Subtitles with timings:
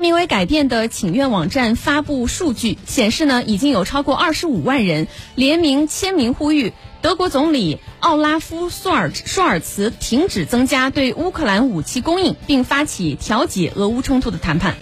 [0.00, 14.74] 名为改变的请愿网站发布数据显示呢已经有超过二十五万人联名签名呼吁德国总理奥拉夫索尔舒尔茨停止增加对乌克兰武器供应并发起调解俄乌冲突的谈判。